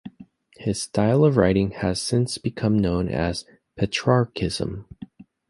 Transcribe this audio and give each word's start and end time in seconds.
His 0.57 0.81
style 0.81 1.23
of 1.23 1.37
writing 1.37 1.69
has 1.73 2.01
since 2.01 2.39
become 2.39 2.79
known 2.79 3.07
as 3.07 3.45
"Petrarchism". 3.77 4.85